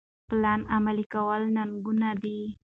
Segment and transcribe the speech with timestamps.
[0.27, 2.37] پلان عملي کول ننګونه ده.